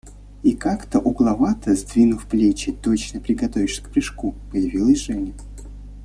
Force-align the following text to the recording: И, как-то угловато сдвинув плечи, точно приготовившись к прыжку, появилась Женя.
И, 0.43 0.55
как-то 0.55 0.97
угловато 0.99 1.75
сдвинув 1.75 2.25
плечи, 2.25 2.71
точно 2.71 3.19
приготовившись 3.21 3.81
к 3.85 3.91
прыжку, 3.91 4.33
появилась 4.51 4.97
Женя. 5.01 5.35